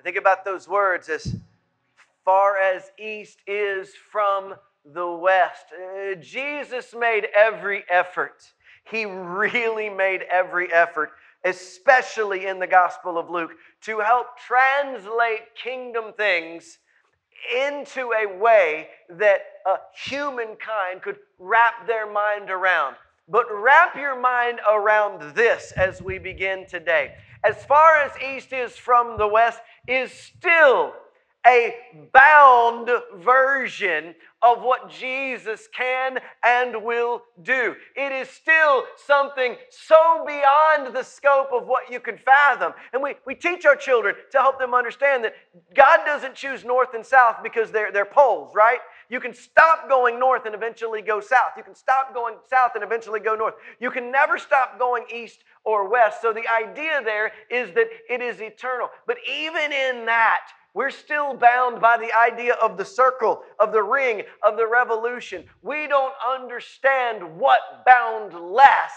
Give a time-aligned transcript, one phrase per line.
[0.00, 1.36] I think about those words as
[2.24, 5.66] far as east is from the west.
[5.74, 8.50] Uh, Jesus made every effort.
[8.90, 11.10] He really made every effort,
[11.44, 13.50] especially in the Gospel of Luke,
[13.82, 16.78] to help translate kingdom things
[17.54, 22.96] into a way that a humankind could wrap their mind around.
[23.28, 27.16] But wrap your mind around this as we begin today.
[27.44, 30.92] As far as east is from the west, is still
[31.46, 31.74] a
[32.12, 37.74] bound version of what Jesus can and will do.
[37.96, 42.72] It is still something so beyond the scope of what you can fathom.
[42.92, 45.34] And we, we teach our children to help them understand that
[45.74, 48.80] God doesn't choose north and south because they're, they're poles, right?
[49.10, 51.52] You can stop going north and eventually go south.
[51.56, 53.54] You can stop going south and eventually go north.
[53.80, 56.22] You can never stop going east or west.
[56.22, 58.88] So the idea there is that it is eternal.
[59.08, 60.42] But even in that,
[60.74, 65.44] we're still bound by the idea of the circle, of the ring, of the revolution.
[65.62, 68.92] We don't understand what boundless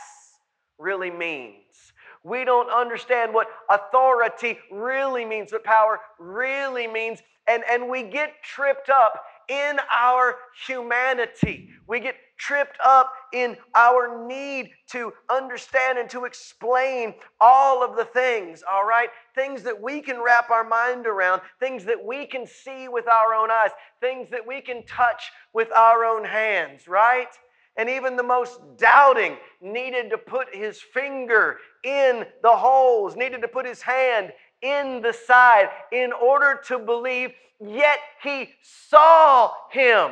[0.77, 1.93] really means.
[2.23, 7.19] We don't understand what authority really means, what power really means.
[7.47, 11.69] And, and we get tripped up in our humanity.
[11.87, 18.05] We get tripped up in our need to understand and to explain all of the
[18.05, 19.09] things, all right?
[19.35, 23.33] Things that we can wrap our mind around, things that we can see with our
[23.33, 23.71] own eyes,
[24.01, 27.29] things that we can touch with our own hands, right?
[27.77, 33.47] And even the most doubting needed to put his finger in the holes, needed to
[33.47, 34.31] put his hand
[34.61, 40.11] in the side in order to believe, yet he saw him.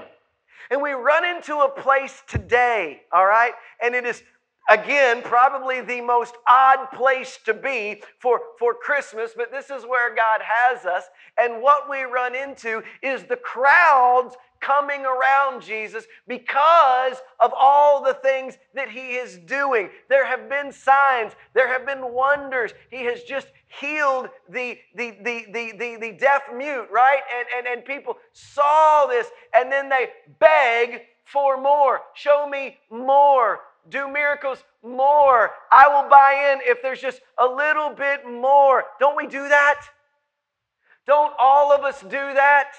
[0.70, 3.54] And we run into a place today, all right?
[3.82, 4.24] And it is
[4.70, 10.16] again probably the most odd place to be for, for christmas but this is where
[10.16, 11.06] god has us
[11.38, 18.14] and what we run into is the crowds coming around Jesus because of all the
[18.14, 19.90] things that he is doing.
[20.08, 22.72] There have been signs, there have been wonders.
[22.90, 23.48] He has just
[23.80, 27.22] healed the, the, the, the, the, the deaf mute, right?
[27.38, 30.10] And, and, and people saw this and then they
[30.40, 32.02] beg for more.
[32.14, 33.60] Show me more.
[33.90, 35.52] Do miracles more.
[35.72, 38.84] I will buy in if there's just a little bit more.
[39.00, 39.82] Don't we do that?
[41.08, 42.74] Don't all of us do that?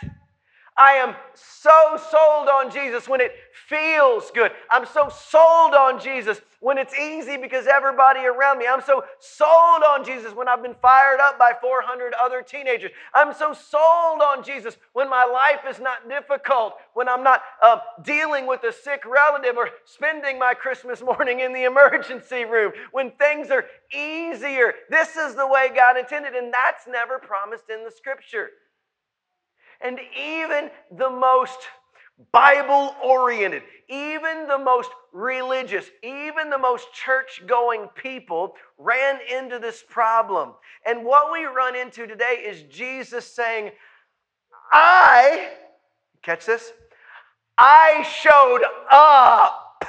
[0.76, 3.32] I am so sold on Jesus when it
[3.68, 4.52] feels good.
[4.70, 8.66] I'm so sold on Jesus when it's easy because everybody around me.
[8.66, 12.90] I'm so sold on Jesus when I've been fired up by 400 other teenagers.
[13.12, 17.78] I'm so sold on Jesus when my life is not difficult, when I'm not uh,
[18.02, 23.10] dealing with a sick relative or spending my Christmas morning in the emergency room, when
[23.12, 24.72] things are easier.
[24.88, 28.50] This is the way God intended, and that's never promised in the scripture.
[29.84, 31.58] And even the most
[32.30, 39.82] Bible oriented, even the most religious, even the most church going people ran into this
[39.88, 40.52] problem.
[40.86, 43.72] And what we run into today is Jesus saying,
[44.72, 45.50] I,
[46.22, 46.72] catch this,
[47.58, 49.84] I showed up.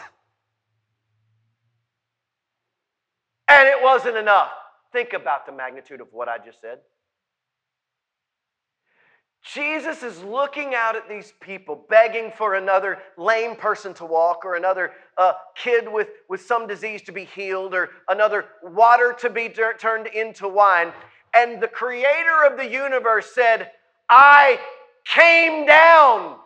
[3.48, 4.50] And it wasn't enough.
[4.92, 6.80] Think about the magnitude of what I just said.
[9.44, 14.56] Jesus is looking out at these people, begging for another lame person to walk, or
[14.56, 19.50] another uh, kid with, with some disease to be healed, or another water to be
[19.50, 20.94] tur- turned into wine.
[21.34, 23.72] And the creator of the universe said,
[24.08, 24.60] I
[25.04, 26.38] came down.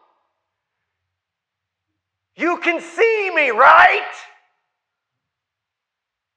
[2.35, 4.11] You can see me, right?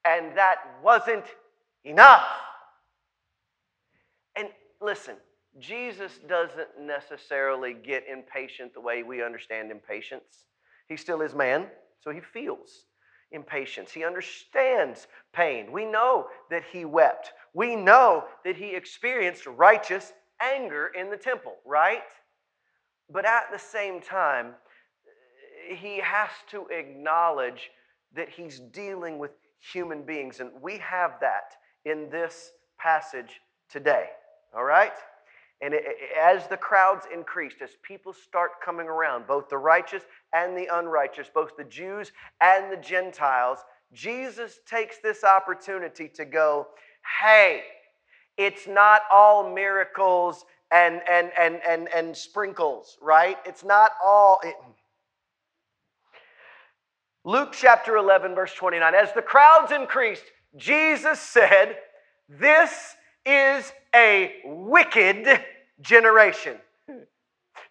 [0.05, 1.25] And that wasn't
[1.85, 2.27] enough.
[4.37, 4.49] And
[4.83, 5.15] listen,
[5.59, 10.45] Jesus doesn't necessarily get impatient the way we understand impatience.
[10.89, 11.67] He still is man,
[12.01, 12.85] so he feels
[13.33, 13.93] impatience.
[13.93, 15.73] He understands pain.
[15.73, 17.33] We know that he wept.
[17.55, 22.03] We know that he experienced righteous anger in the temple, right?
[23.13, 24.55] But at the same time,
[25.69, 27.71] he has to acknowledge
[28.15, 30.41] that he's dealing with human beings.
[30.41, 31.55] And we have that
[31.85, 34.07] in this passage today,
[34.57, 34.93] all right?
[35.63, 35.85] And it,
[36.19, 40.03] as the crowds increased, as people start coming around, both the righteous
[40.33, 43.59] and the unrighteous, both the Jews and the Gentiles,
[43.93, 46.69] Jesus takes this opportunity to go,
[47.21, 47.63] hey,
[48.37, 53.37] it's not all miracles and, and, and, and, and sprinkles, right?
[53.45, 54.41] It's not all.
[54.45, 54.55] It...
[57.25, 58.95] Luke chapter 11, verse 29.
[58.95, 60.25] As the crowds increased,
[60.57, 61.77] Jesus said,
[62.29, 62.95] This
[63.31, 65.41] is a wicked
[65.81, 66.57] generation.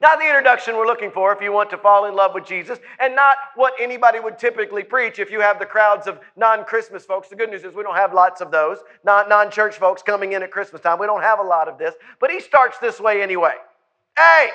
[0.02, 2.80] Not the introduction we're looking for if you want to fall in love with Jesus,
[3.02, 7.06] and not what anybody would typically preach if you have the crowds of non Christmas
[7.06, 7.28] folks.
[7.28, 10.44] The good news is we don't have lots of those, non church folks coming in
[10.44, 11.00] at Christmas time.
[11.00, 13.56] We don't have a lot of this, but he starts this way anyway.
[14.18, 14.52] Hey,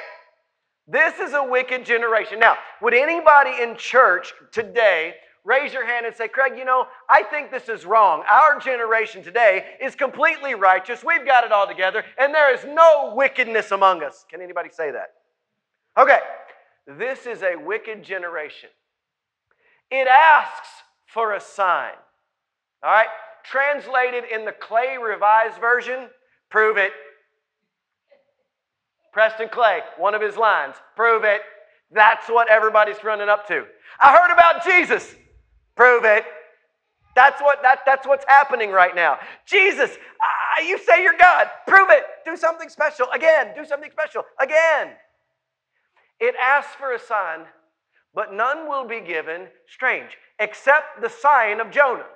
[0.89, 2.39] this is a wicked generation.
[2.39, 7.23] Now, would anybody in church today raise your hand and say, Craig, you know, I
[7.23, 8.23] think this is wrong.
[8.31, 11.05] Our generation today is completely righteous.
[11.05, 14.25] We've got it all together, and there is no wickedness among us.
[14.31, 15.11] Can anybody say that?
[15.97, 16.19] Okay,
[16.87, 18.71] this is a wicked generation.
[19.91, 20.69] It asks
[21.07, 21.93] for a sign.
[22.83, 23.09] All right,
[23.45, 26.09] translated in the Clay Revised Version,
[26.51, 26.93] prove it.
[29.13, 31.43] Preston Clay, one of his lines, prove it.
[31.93, 33.65] That's what everybody's running up to.
[34.01, 35.15] I heard about Jesus.
[35.77, 36.25] Prove it.
[37.15, 39.19] That's what that, that's what's happening right now.
[39.47, 41.49] Jesus, uh, you say you're God.
[41.67, 42.03] Prove it.
[42.25, 43.53] Do something special again.
[43.57, 44.91] Do something special again.
[46.21, 47.41] It asks for a sign,
[48.15, 52.07] but none will be given, strange, except the sign of Jonah.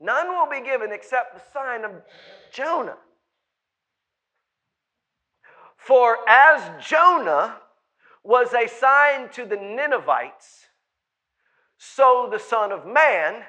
[0.00, 1.90] None will be given except the sign of
[2.52, 2.96] Jonah.
[5.76, 7.56] For as Jonah
[8.26, 10.66] was a sign to the Ninevites,
[11.78, 13.42] so the Son of Man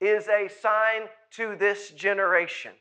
[0.00, 2.72] is a sign to this generation.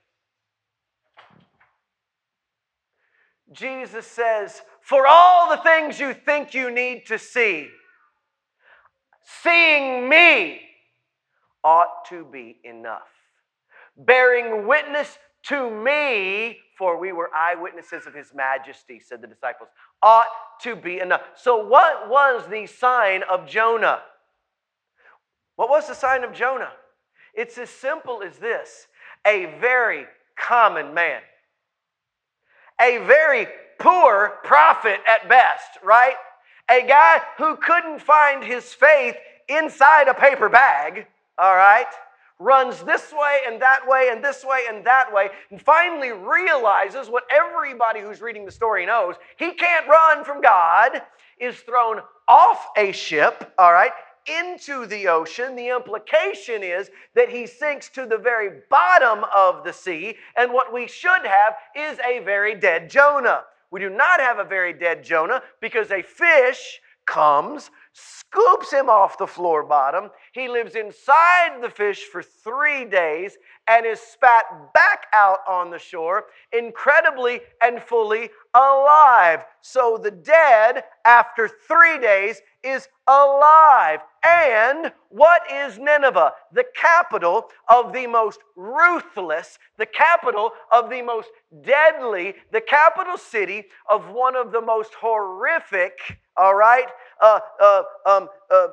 [3.52, 7.70] Jesus says, For all the things you think you need to see,
[9.44, 10.62] seeing me
[11.64, 13.10] ought to be enough.
[13.96, 15.20] Bearing witness
[15.50, 19.70] to me, for we were eyewitnesses of his majesty, said the disciples,
[20.02, 20.28] ought
[20.62, 21.22] to be enough.
[21.36, 24.02] So, what was the sign of Jonah?
[25.56, 26.72] What was the sign of Jonah?
[27.34, 28.88] It's as simple as this
[29.26, 30.06] a very
[30.38, 31.22] common man
[32.80, 33.48] a very
[33.80, 36.16] poor prophet at best, right?
[36.70, 39.16] A guy who couldn't find his faith
[39.48, 41.06] inside a paper bag,
[41.38, 41.88] all right?
[42.40, 47.10] Runs this way and that way and this way and that way, and finally realizes
[47.10, 51.02] what everybody who's reading the story knows he can't run from God,
[51.40, 53.92] is thrown off a ship, all right,
[54.28, 59.72] into the ocean, the implication is that he sinks to the very bottom of the
[59.72, 63.44] sea, and what we should have is a very dead Jonah.
[63.72, 69.18] We do not have a very dead Jonah because a fish comes, scoops him off
[69.18, 70.10] the floor bottom.
[70.34, 73.38] He lives inside the fish for three days
[73.68, 79.44] and is spat back out on the shore, incredibly and fully alive.
[79.62, 84.00] So the dead, after three days, is alive.
[84.24, 86.32] And what is Nineveh?
[86.54, 91.30] The capital of the most ruthless, the capital of the most
[91.64, 96.00] deadly, the capital city of one of the most horrific,
[96.38, 96.88] all right,
[97.22, 98.68] uh, uh, um, uh,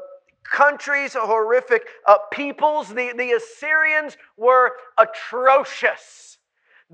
[0.44, 2.88] countries, horrific uh, peoples.
[2.88, 6.38] The, the Assyrians were atrocious.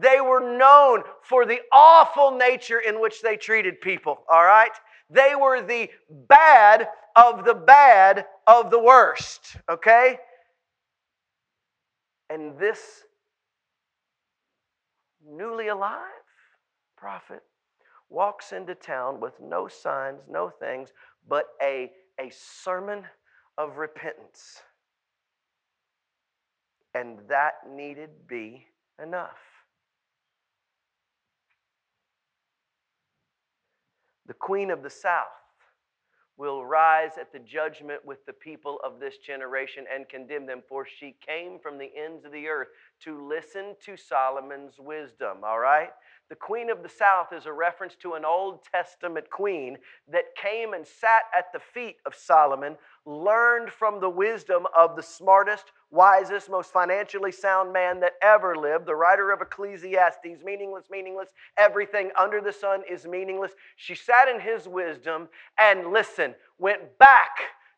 [0.00, 4.70] They were known for the awful nature in which they treated people, all right?
[5.10, 5.90] They were the
[6.28, 10.18] bad of the bad of the worst, okay?
[12.30, 13.02] And this
[15.28, 15.98] newly alive
[16.96, 17.42] prophet
[18.08, 20.90] walks into town with no signs, no things,
[21.28, 23.02] but a, a sermon
[23.56, 24.62] of repentance.
[26.94, 28.66] And that needed be
[29.02, 29.38] enough.
[34.28, 35.26] The Queen of the South
[36.36, 40.86] will rise at the judgment with the people of this generation and condemn them, for
[40.86, 42.68] she came from the ends of the earth
[43.04, 45.38] to listen to Solomon's wisdom.
[45.42, 45.88] All right?
[46.28, 49.78] The Queen of the South is a reference to an Old Testament queen
[50.12, 55.02] that came and sat at the feet of Solomon, learned from the wisdom of the
[55.02, 61.30] smartest, wisest, most financially sound man that ever lived, the writer of Ecclesiastes meaningless, meaningless,
[61.56, 63.52] everything under the sun is meaningless.
[63.76, 65.28] She sat in his wisdom
[65.58, 67.30] and, listen, went back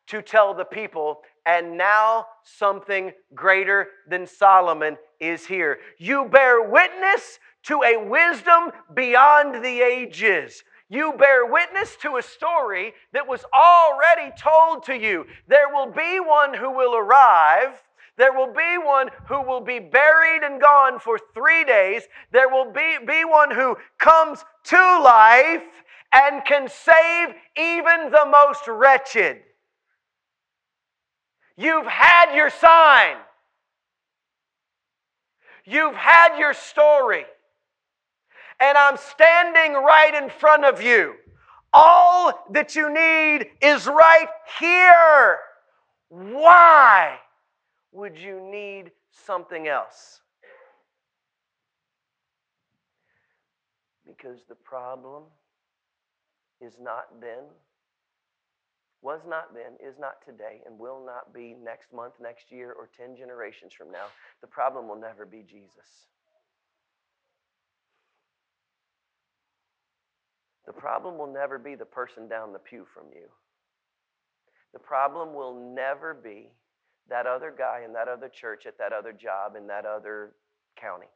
[0.09, 5.79] to tell the people, and now something greater than Solomon is here.
[5.99, 10.65] You bear witness to a wisdom beyond the ages.
[10.89, 15.27] You bear witness to a story that was already told to you.
[15.47, 17.81] There will be one who will arrive.
[18.21, 22.03] There will be one who will be buried and gone for three days.
[22.33, 25.63] There will be, be one who comes to life
[26.13, 29.39] and can save even the most wretched.
[31.57, 33.17] You've had your sign.
[35.65, 37.25] You've had your story,
[38.61, 41.15] and I'm standing right in front of you.
[41.73, 45.39] All that you need is right here.
[46.11, 47.19] Why
[47.93, 50.21] would you need something else?
[54.07, 55.25] Because the problem
[56.61, 57.45] is not then,
[59.03, 62.89] was not then, is not today, and will not be next month, next year, or
[62.97, 64.07] 10 generations from now.
[64.41, 66.07] The problem will never be Jesus.
[70.67, 73.27] The problem will never be the person down the pew from you.
[74.73, 76.51] The problem will never be
[77.09, 80.33] that other guy in that other church at that other job in that other
[80.77, 81.09] county.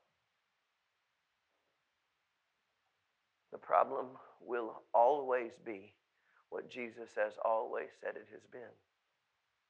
[3.53, 4.07] The problem
[4.41, 5.95] will always be
[6.51, 8.63] what Jesus has always said it has been.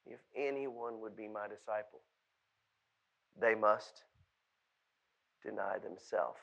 [0.07, 2.01] If anyone would be my disciple,
[3.41, 4.05] they must
[5.43, 6.41] deny themselves,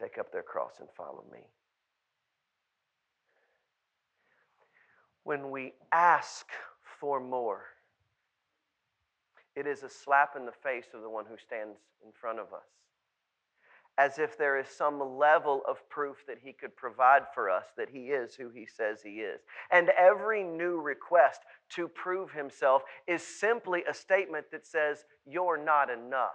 [0.00, 1.40] take up their cross, and follow me.
[5.24, 6.46] When we ask
[7.00, 7.64] for more,
[9.56, 12.52] it is a slap in the face of the one who stands in front of
[12.52, 12.68] us
[13.98, 17.88] as if there is some level of proof that he could provide for us that
[17.88, 19.40] he is who he says he is.
[19.70, 25.88] And every new request to prove himself is simply a statement that says, You're not
[25.88, 26.30] enough.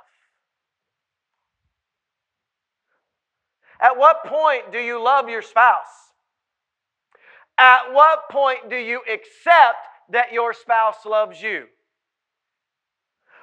[3.79, 6.11] At what point do you love your spouse?
[7.59, 11.65] At what point do you accept that your spouse loves you?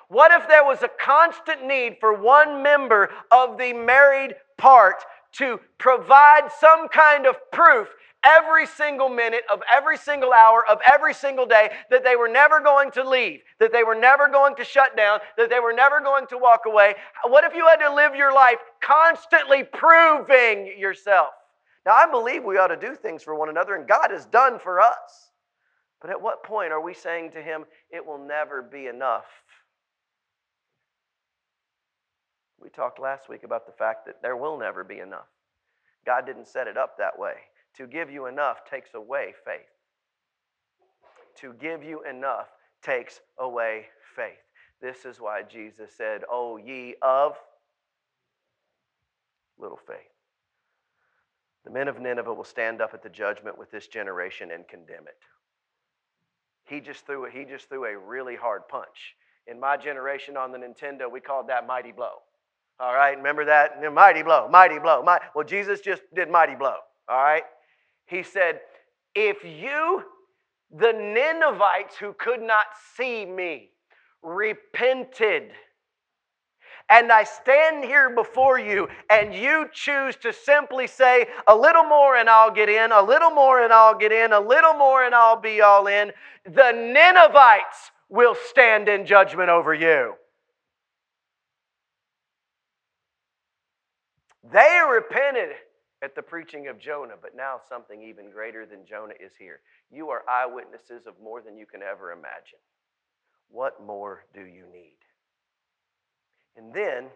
[0.08, 5.60] What if there was a constant need for one member of the married part to
[5.78, 7.88] provide some kind of proof
[8.24, 12.60] every single minute of every single hour of every single day that they were never
[12.60, 16.00] going to leave, that they were never going to shut down, that they were never
[16.00, 16.94] going to walk away?
[17.26, 21.30] What if you had to live your life constantly proving yourself?
[21.86, 24.58] Now, I believe we ought to do things for one another, and God has done
[24.58, 25.30] for us.
[26.00, 29.24] But at what point are we saying to Him, it will never be enough?
[32.60, 35.28] We talked last week about the fact that there will never be enough.
[36.04, 37.34] God didn't set it up that way.
[37.76, 39.68] To give you enough takes away faith.
[41.36, 42.48] To give you enough
[42.82, 43.86] takes away
[44.16, 44.38] faith.
[44.80, 47.36] This is why Jesus said, Oh, ye of
[49.58, 49.96] little faith.
[51.64, 55.06] The men of Nineveh will stand up at the judgment with this generation and condemn
[55.06, 55.18] it.
[56.64, 59.16] He just threw he just threw a really hard punch.
[59.46, 62.22] In my generation on the Nintendo, we called that mighty blow.
[62.80, 63.80] All right, remember that?
[63.92, 65.02] Mighty blow, mighty blow.
[65.02, 65.24] Mighty.
[65.34, 66.76] Well, Jesus just did mighty blow.
[67.08, 67.42] All right?
[68.06, 68.60] He said,
[69.14, 70.04] If you,
[70.70, 72.66] the Ninevites who could not
[72.96, 73.70] see me,
[74.22, 75.50] repented,
[76.90, 82.16] and I stand here before you, and you choose to simply say, A little more
[82.16, 85.14] and I'll get in, a little more and I'll get in, a little more and
[85.14, 86.12] I'll be all in,
[86.44, 90.14] the Ninevites will stand in judgment over you.
[94.52, 95.56] They repented
[96.02, 99.60] at the preaching of Jonah, but now something even greater than Jonah is here.
[99.90, 102.60] You are eyewitnesses of more than you can ever imagine.
[103.50, 104.98] What more do you need?
[106.56, 107.06] And then,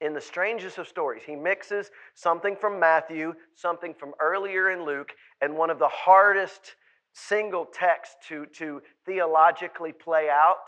[0.00, 5.12] in the strangest of stories, he mixes something from Matthew, something from earlier in Luke,
[5.40, 6.74] and one of the hardest
[7.12, 10.66] single texts to, to theologically play out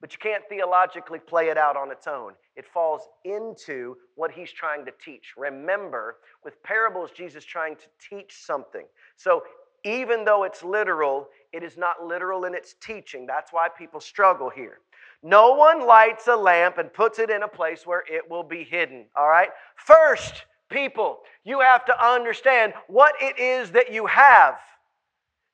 [0.00, 2.32] but you can't theologically play it out on its own.
[2.56, 5.34] It falls into what he's trying to teach.
[5.36, 8.86] Remember, with parables, Jesus trying to teach something.
[9.16, 9.42] So
[9.84, 13.26] even though it's literal, it is not literal in its teaching.
[13.26, 14.78] That's why people struggle here.
[15.22, 18.64] No one lights a lamp and puts it in a place where it will be
[18.64, 19.06] hidden.
[19.16, 19.50] All right?
[19.76, 24.56] First, people, you have to understand what it is that you have.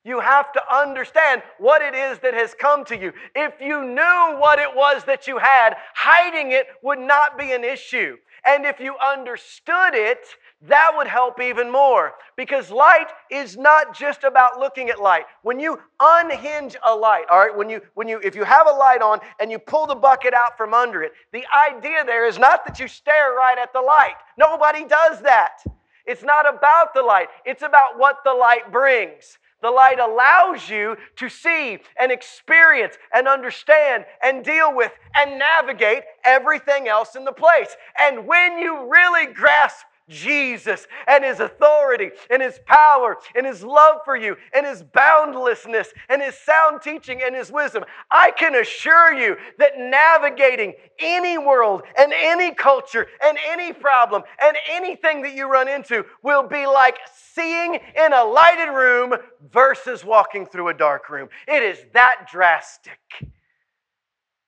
[0.07, 3.11] You have to understand what it is that has come to you.
[3.35, 7.65] If you knew what it was that you had, hiding it would not be an
[7.65, 8.15] issue.
[8.45, 10.25] And if you understood it,
[10.61, 15.25] that would help even more because light is not just about looking at light.
[15.41, 18.71] When you unhinge a light, all right, when you when you if you have a
[18.71, 22.39] light on and you pull the bucket out from under it, the idea there is
[22.39, 24.15] not that you stare right at the light.
[24.37, 25.57] Nobody does that.
[26.05, 27.27] It's not about the light.
[27.45, 29.37] It's about what the light brings.
[29.61, 36.03] The light allows you to see and experience and understand and deal with and navigate
[36.23, 37.75] everything else in the place.
[37.99, 43.97] And when you really grasp Jesus and His authority and His power and His love
[44.05, 49.13] for you and His boundlessness and His sound teaching and His wisdom, I can assure
[49.13, 55.51] you that navigating any world and any culture and any problem and anything that you
[55.51, 59.13] run into will be like seeing in a lighted room
[59.51, 61.27] versus walking through a dark room.
[61.47, 62.99] It is that drastic.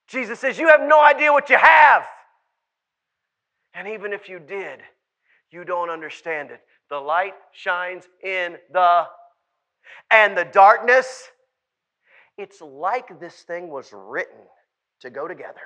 [0.07, 2.03] Jesus says, You have no idea what you have.
[3.73, 4.79] And even if you did,
[5.51, 6.61] you don't understand it.
[6.89, 9.05] The light shines in the
[10.11, 11.29] and the darkness.
[12.37, 14.39] It's like this thing was written
[15.01, 15.61] to go together.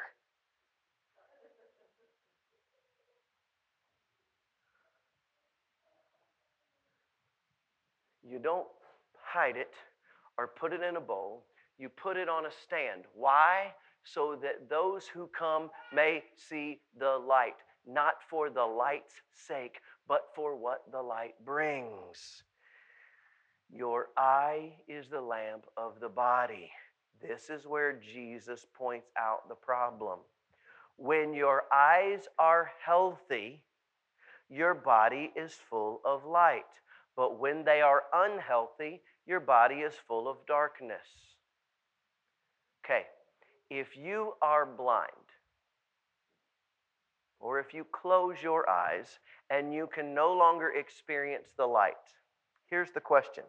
[8.28, 8.68] You don't
[9.22, 9.74] hide it
[10.38, 11.46] or put it in a bowl.
[11.78, 13.04] You put it on a stand.
[13.14, 13.74] Why?
[14.04, 17.56] So that those who come may see the light
[17.88, 22.44] not for the light's sake, but for what the light brings.
[23.70, 26.70] Your eye is the lamp of the body.
[27.22, 30.20] This is where Jesus points out the problem.
[30.98, 33.64] When your eyes are healthy,
[34.50, 36.66] your body is full of light.
[37.16, 41.08] But when they are unhealthy, your body is full of darkness.
[42.86, 43.04] Okay,
[43.70, 45.10] if you are blind,
[47.44, 49.20] or if you close your eyes
[49.50, 51.94] and you can no longer experience the light.
[52.70, 53.44] Here's the question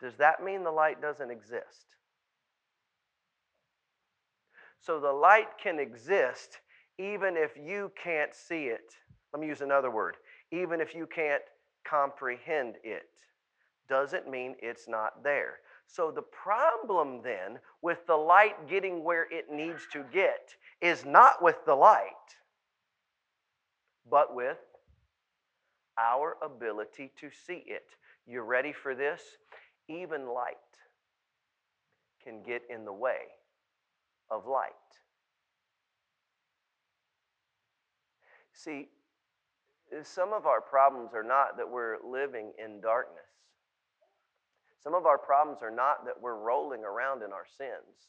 [0.00, 1.86] Does that mean the light doesn't exist?
[4.80, 6.58] So the light can exist
[6.98, 8.92] even if you can't see it.
[9.32, 10.16] Let me use another word.
[10.50, 11.42] Even if you can't
[11.88, 13.08] comprehend it,
[13.88, 15.60] doesn't mean it's not there.
[15.86, 21.40] So the problem then with the light getting where it needs to get is not
[21.40, 22.08] with the light
[24.10, 24.58] but with
[25.98, 27.86] our ability to see it.
[28.26, 29.22] You ready for this?
[29.88, 30.56] Even light
[32.22, 33.28] can get in the way
[34.30, 34.70] of light.
[38.52, 38.88] See,
[40.02, 43.24] some of our problems are not that we're living in darkness.
[44.82, 48.08] Some of our problems are not that we're rolling around in our sins.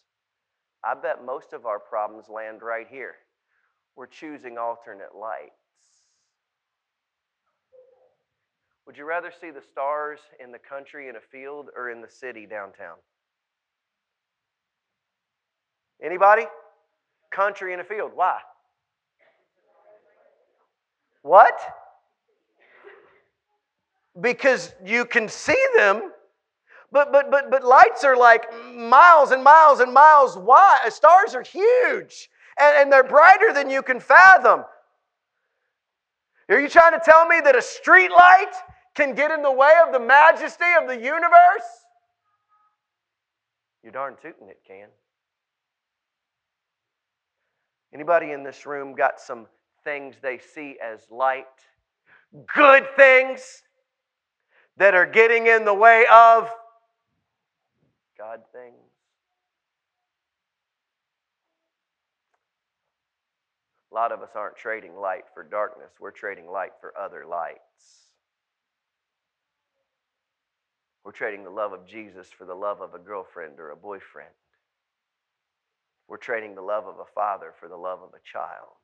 [0.84, 3.16] I bet most of our problems land right here.
[3.96, 5.52] We're choosing alternate light.
[8.86, 12.10] Would you rather see the stars in the country in a field or in the
[12.10, 12.96] city downtown?
[16.04, 16.44] Anybody?
[17.32, 18.12] Country in a field.
[18.14, 18.40] Why?
[21.22, 21.58] What?
[24.20, 26.12] Because you can see them,
[26.92, 28.44] but but but but lights are like
[28.76, 30.90] miles and miles and miles wide.
[30.92, 34.66] Stars are huge, and, and they're brighter than you can fathom.
[36.54, 38.52] Are you trying to tell me that a street light
[38.94, 41.66] can get in the way of the majesty of the universe?
[43.82, 44.90] You're darn tootin' it can.
[47.92, 49.48] Anybody in this room got some
[49.84, 51.48] things they see as light?
[52.56, 53.64] Good things
[54.78, 56.52] that are getting in the way of
[58.16, 58.76] God things?
[63.94, 67.60] A lot of us aren't trading light for darkness, we're trading light for other lights.
[71.06, 74.34] We're trading the love of Jesus for the love of a girlfriend or a boyfriend.
[76.08, 78.78] We're trading the love of a father for the love of a child.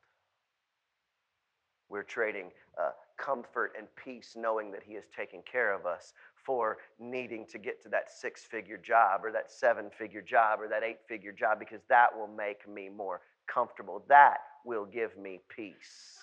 [1.89, 6.77] We're trading uh, comfort and peace knowing that He is taking care of us for
[6.99, 10.83] needing to get to that six figure job or that seven figure job or that
[10.83, 14.03] eight figure job because that will make me more comfortable.
[14.07, 16.19] That will give me peace.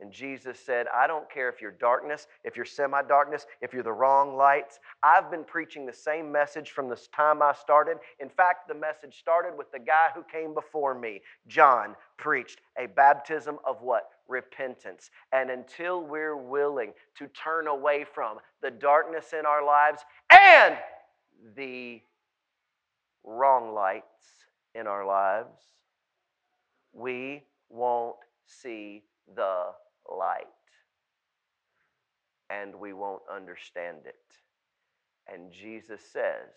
[0.00, 3.84] And Jesus said, I don't care if you're darkness, if you're semi darkness, if you're
[3.84, 4.80] the wrong lights.
[5.02, 7.98] I've been preaching the same message from the time I started.
[8.18, 11.22] In fact, the message started with the guy who came before me.
[11.46, 14.08] John preached a baptism of what?
[14.26, 15.10] Repentance.
[15.32, 20.76] And until we're willing to turn away from the darkness in our lives and
[21.56, 22.02] the
[23.22, 24.04] wrong lights
[24.74, 25.56] in our lives,
[26.92, 27.44] we
[27.74, 29.02] won't see
[29.34, 29.66] the
[30.10, 30.46] light
[32.50, 34.14] and we won't understand it.
[35.32, 36.52] And Jesus says,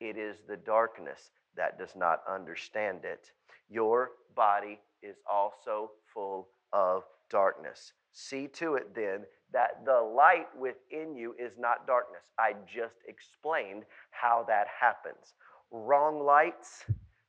[0.00, 3.30] It is the darkness that does not understand it.
[3.68, 7.92] Your body is also full of darkness.
[8.12, 12.22] See to it then that the light within you is not darkness.
[12.38, 15.34] I just explained how that happens.
[15.70, 16.84] Wrong lights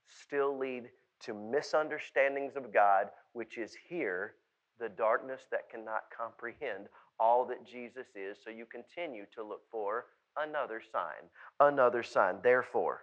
[0.07, 0.89] still lead
[1.21, 4.33] to misunderstandings of God, which is here
[4.79, 6.87] the darkness that cannot comprehend
[7.19, 10.05] all that Jesus is, so you continue to look for
[10.37, 12.35] another sign, another sign.
[12.43, 13.01] Therefore,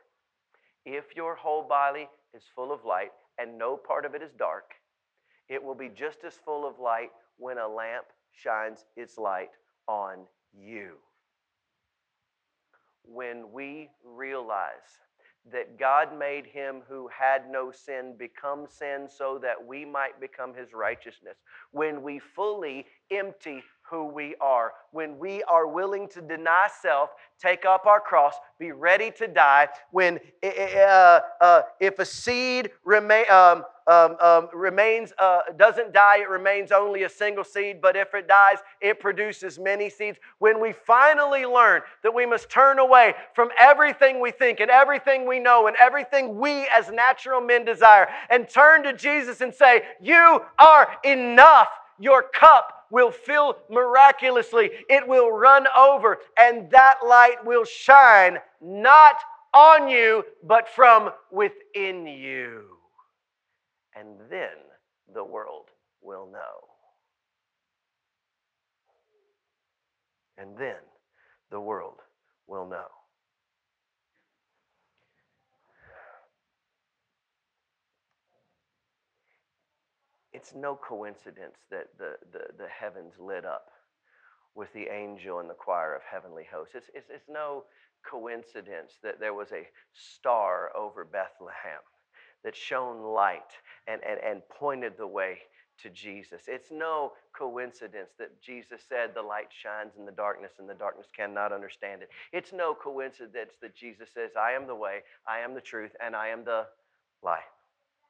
[0.85, 4.75] if your whole body is full of light and no part of it is dark,
[5.49, 9.51] it will be just as full of light when a lamp shines its light
[9.89, 10.19] on
[10.53, 10.93] you.
[13.05, 14.99] When we realize
[15.53, 20.55] that God made him who had no sin become sin so that we might become
[20.55, 21.37] his righteousness.
[21.73, 27.67] When we fully empty who we are, when we are willing to deny self, take
[27.67, 33.65] up our cross, be ready to die, when uh, uh, if a seed remain, um,
[33.87, 38.27] um, um, remains, uh, doesn't die, it remains only a single seed, but if it
[38.27, 40.19] dies, it produces many seeds.
[40.39, 45.27] When we finally learn that we must turn away from everything we think and everything
[45.29, 49.83] we know and everything we as natural men desire and turn to Jesus and say,
[50.01, 51.69] You are enough,
[51.99, 59.17] your cup will fill miraculously, it will run over, and that light will shine not
[59.53, 62.75] on you, but from within you
[63.97, 64.57] and then
[65.13, 65.71] the world
[66.03, 66.75] will know.
[70.37, 70.83] And then
[71.51, 72.01] the world
[72.47, 72.87] will know.
[80.33, 83.69] It's no coincidence that the, the, the heavens lit up
[84.57, 86.75] with the angel and the choir of heavenly hosts.
[86.75, 87.65] It's, it's, it's no
[88.09, 91.81] coincidence that there was a star over Bethlehem
[92.45, 93.53] that shone light
[93.87, 95.39] and, and, and pointed the way
[95.83, 96.43] to Jesus.
[96.47, 101.07] It's no coincidence that Jesus said, The light shines in the darkness, and the darkness
[101.17, 102.11] cannot understand it.
[102.33, 106.15] It's no coincidence that Jesus says, I am the way, I am the truth, and
[106.15, 106.67] I am the
[107.23, 107.43] life.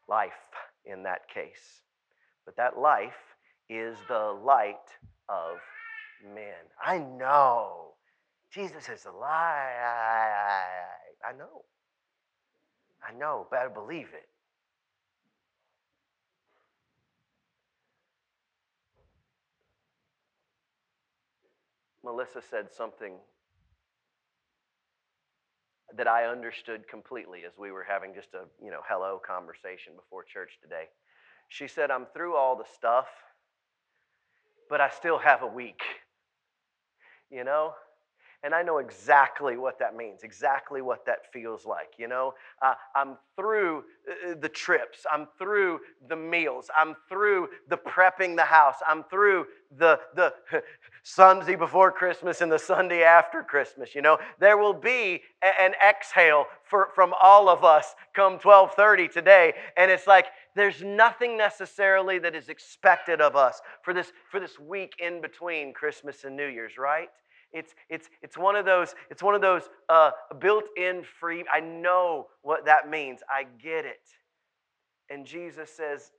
[0.08, 0.32] Life
[0.84, 1.82] in that case.
[2.44, 3.12] But that life
[3.70, 4.76] is the light
[5.28, 5.56] of
[6.34, 6.68] men.
[6.84, 7.92] I know.
[8.52, 9.80] Jesus is light.
[11.26, 11.64] I know.
[13.06, 14.28] I know, better believe it.
[22.04, 23.14] Melissa said something
[25.96, 30.24] that I understood completely as we were having just a, you know, hello conversation before
[30.24, 30.84] church today.
[31.48, 33.06] She said, I'm through all the stuff,
[34.68, 35.82] but I still have a week.
[37.30, 37.72] You know?
[38.44, 41.94] And I know exactly what that means, exactly what that feels like.
[41.96, 47.78] You know, uh, I'm through uh, the trips, I'm through the meals, I'm through the
[47.78, 49.46] prepping the house, I'm through
[49.78, 50.34] the, the
[51.02, 53.94] Sunday before Christmas and the Sunday after Christmas.
[53.94, 59.54] You know, there will be an exhale for, from all of us come 1230 today.
[59.78, 64.58] And it's like, there's nothing necessarily that is expected of us for this, for this
[64.58, 67.08] week in between Christmas and New Year's, right?
[67.54, 71.44] It's, it's, it's one of those, it's one of those uh, built-in free.
[71.50, 73.20] I know what that means.
[73.30, 74.02] I get it.
[75.08, 76.10] And Jesus says,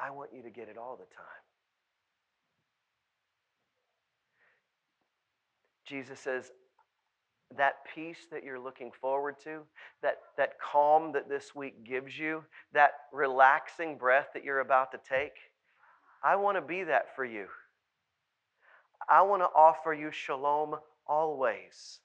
[0.00, 1.24] I want you to get it all the time.
[5.84, 6.52] Jesus says,
[7.56, 9.60] that peace that you're looking forward to,
[10.02, 14.98] that, that calm that this week gives you, that relaxing breath that you're about to
[15.08, 15.34] take,
[16.24, 17.46] I want to be that for you.
[19.08, 22.00] I want to offer you shalom always.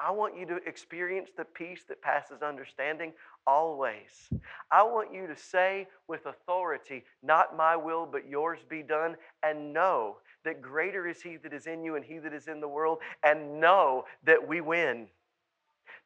[0.00, 3.12] I want you to experience the peace that passes understanding
[3.46, 4.28] always.
[4.70, 9.72] I want you to say with authority, Not my will, but yours be done, and
[9.72, 12.68] know that greater is He that is in you and He that is in the
[12.68, 15.08] world, and know that we win.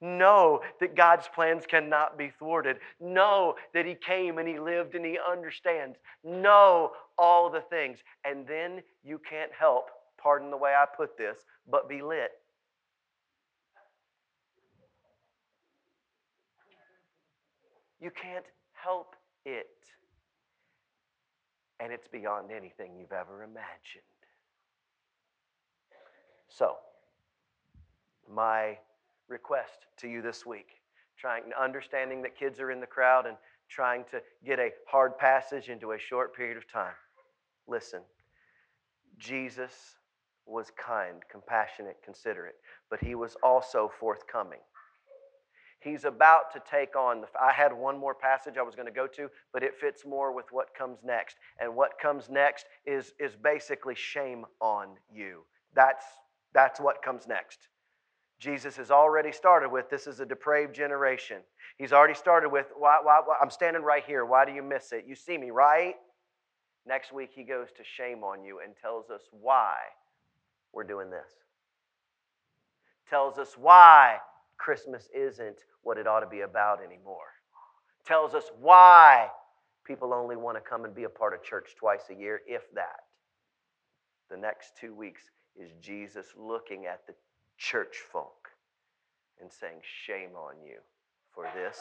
[0.01, 2.79] Know that God's plans cannot be thwarted.
[2.99, 5.99] Know that He came and He lived and He understands.
[6.25, 7.99] Know all the things.
[8.25, 9.91] And then you can't help
[10.23, 12.31] pardon the way I put this, but be lit.
[18.01, 19.67] You can't help it.
[21.81, 24.03] And it's beyond anything you've ever imagined.
[26.49, 26.77] So,
[28.33, 28.79] my
[29.29, 30.81] request to you this week,
[31.17, 33.37] trying understanding that kids are in the crowd and
[33.69, 36.95] trying to get a hard passage into a short period of time.
[37.67, 38.03] Listen,
[39.19, 39.97] Jesus
[40.47, 42.57] was kind, compassionate, considerate,
[42.91, 44.59] but he was also forthcoming.
[45.81, 47.27] He's about to take on the.
[47.41, 50.33] I had one more passage I was going to go to, but it fits more
[50.33, 51.37] with what comes next.
[51.59, 55.41] And what comes next is, is basically shame on you.
[55.75, 56.05] That's,
[56.55, 57.67] that's what comes next.
[58.39, 61.39] Jesus has already started with this is a depraved generation.
[61.79, 64.25] He's already started with, why, why, why, I'm standing right here.
[64.25, 65.05] Why do you miss it?
[65.07, 65.95] You see me, right?
[66.87, 69.75] Next week, he goes to shame on you and tells us why
[70.73, 71.29] we're doing this.
[73.09, 74.19] Tells us why
[74.57, 77.33] Christmas isn't what it ought to be about anymore.
[78.07, 79.29] Tells us why
[79.85, 82.73] people only want to come and be a part of church twice a year, if
[82.75, 83.05] that.
[84.31, 85.23] The next two weeks
[85.57, 87.15] is Jesus looking at the
[87.59, 88.49] church folk
[89.41, 90.79] and saying, Shame on you
[91.35, 91.79] for this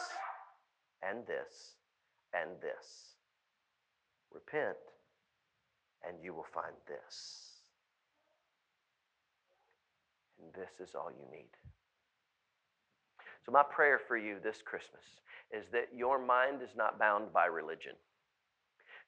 [1.02, 1.76] and this
[2.34, 3.16] and this.
[4.32, 4.76] Repent,
[6.06, 7.51] and you will find this.
[10.54, 11.48] This is all you need.
[13.44, 15.04] So, my prayer for you this Christmas
[15.50, 17.94] is that your mind is not bound by religion,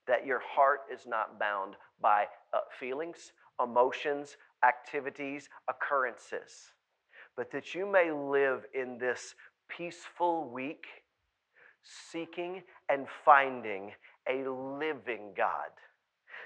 [0.06, 6.72] that your heart is not bound by uh, feelings, emotions, activities, occurrences,
[7.36, 9.34] but that you may live in this
[9.68, 10.86] peaceful week
[12.10, 13.92] seeking and finding
[14.28, 15.70] a living God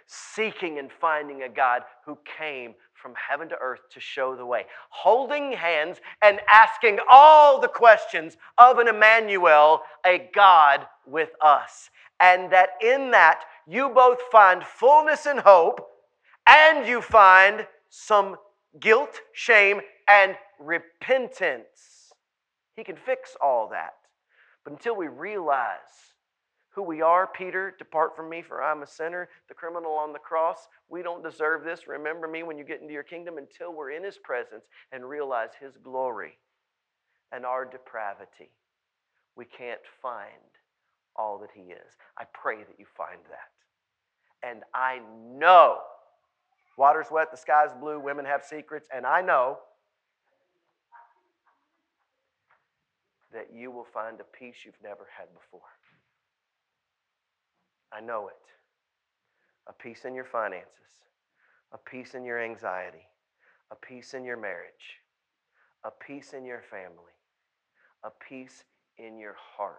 [0.08, 4.66] seeking and finding a God who came from heaven to earth to show the way,
[4.90, 11.90] holding hands and asking all the questions of an Emmanuel, a God with us.
[12.18, 15.86] And that in that you both find fullness and hope,
[16.46, 18.36] and you find some
[18.80, 22.12] guilt, shame, and repentance.
[22.74, 23.94] He can fix all that.
[24.64, 26.14] But until we realize
[26.78, 27.26] who we are.
[27.26, 30.68] Peter, depart from me, for I'm a sinner, the criminal on the cross.
[30.88, 31.88] We don't deserve this.
[31.88, 35.48] Remember me when you get into your kingdom until we're in his presence and realize
[35.60, 36.38] his glory
[37.32, 38.52] and our depravity.
[39.34, 40.30] We can't find
[41.16, 41.96] all that he is.
[42.16, 44.48] I pray that you find that.
[44.48, 45.00] And I
[45.36, 45.78] know
[46.76, 49.58] water's wet, the sky's blue, women have secrets, and I know
[53.32, 55.62] that you will find a peace you've never had before.
[57.92, 58.34] I know it.
[59.68, 61.04] A peace in your finances,
[61.72, 63.06] a peace in your anxiety,
[63.70, 65.00] a peace in your marriage,
[65.84, 67.12] a peace in your family,
[68.04, 68.64] a peace
[68.96, 69.76] in your heart.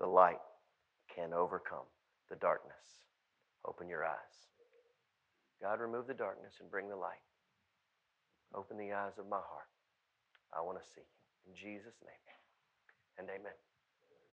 [0.00, 0.40] The light
[1.14, 1.86] can overcome
[2.28, 2.74] the darkness.
[3.66, 4.48] Open your eyes.
[5.60, 7.22] God, remove the darkness and bring the light.
[8.54, 9.70] Open the eyes of my heart.
[10.52, 11.21] I want to see you.
[11.46, 12.26] In Jesus' name
[13.18, 13.71] and amen.